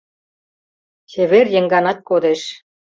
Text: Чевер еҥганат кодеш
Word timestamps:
Чевер 1.11 1.47
еҥганат 1.59 1.99
кодеш 2.09 2.41